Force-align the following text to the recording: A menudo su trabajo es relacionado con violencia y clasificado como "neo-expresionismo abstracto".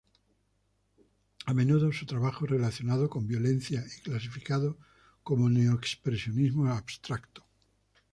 A 1.45 1.53
menudo 1.53 1.91
su 1.93 2.07
trabajo 2.07 2.45
es 2.45 2.49
relacionado 2.49 3.07
con 3.07 3.27
violencia 3.27 3.85
y 3.85 4.01
clasificado 4.01 4.79
como 5.21 5.47
"neo-expresionismo 5.47 6.71
abstracto". 6.73 7.45